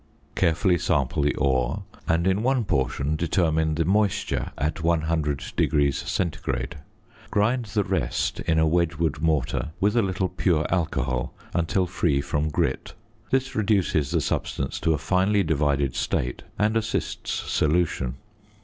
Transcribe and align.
Carefully 0.33 0.79
sample 0.79 1.21
the 1.21 1.35
ore, 1.35 1.83
and 2.07 2.25
in 2.25 2.41
one 2.41 2.65
portion 2.65 3.15
determine 3.15 3.75
the 3.75 3.85
"moisture 3.85 4.51
at 4.57 4.77
100° 4.77 5.93
C.;" 6.07 6.67
grind 7.29 7.65
the 7.65 7.83
rest 7.83 8.39
in 8.39 8.57
a 8.57 8.65
Wedgwood 8.65 9.19
mortar 9.21 9.73
with 9.79 9.95
a 9.95 10.01
little 10.01 10.29
pure 10.29 10.65
alcohol 10.73 11.35
until 11.53 11.85
free 11.85 12.19
from 12.19 12.49
grit. 12.49 12.95
This 13.29 13.53
reduces 13.55 14.09
the 14.09 14.21
substance 14.21 14.79
to 14.79 14.95
a 14.95 14.97
finely 14.97 15.43
divided 15.43 15.93
state 15.95 16.41
and 16.57 16.75
assists 16.75 17.29
solution. 17.31 18.15